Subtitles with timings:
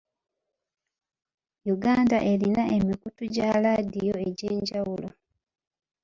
[1.75, 5.09] Uganda erina emikutu gya laadiyo egy'enjawulo.